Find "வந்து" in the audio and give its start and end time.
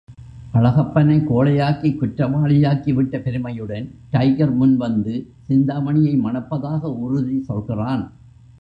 4.77-5.27